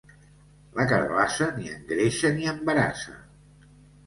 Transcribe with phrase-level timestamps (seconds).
[0.79, 3.15] La carabassa ni engreixa ni embarassa.